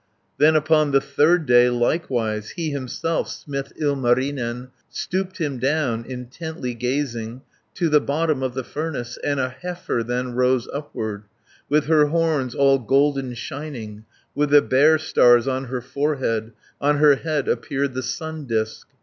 [0.39, 7.43] Then upon the third day likewise, He himself, smith Ilmarinen, Stooped him down, intently gazing
[7.75, 11.25] To the bottom of the furnace, 360 And a heifer then rose upward,
[11.69, 17.17] With her horns all golden shining, With the Bear stars on her forehead; On her
[17.17, 18.87] head appeared the Sun disc.